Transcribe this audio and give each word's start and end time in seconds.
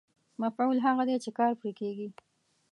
مفعول 0.41 0.77
هغه 0.87 1.03
دی 1.09 1.17
چې 1.23 1.29
کار 1.37 1.51
پرې 1.59 1.71
کېږي. 1.79 2.07